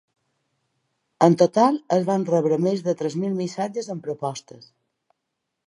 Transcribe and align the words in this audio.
En 1.25 1.35
total, 1.41 1.77
es 1.97 2.07
van 2.09 2.25
rebre 2.31 2.59
més 2.69 2.83
de 2.89 2.97
tres 3.03 3.19
mil 3.25 3.37
missatges 3.43 3.93
amb 3.95 4.05
propostes. 4.09 4.69